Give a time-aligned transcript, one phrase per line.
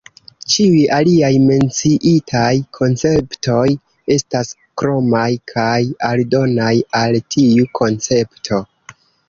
[0.51, 3.67] Ĉiuj aliaj menciitaj konceptoj
[4.17, 4.51] estas
[4.85, 5.77] kromaj kaj
[6.11, 8.65] aldonaj al tiu koncepto.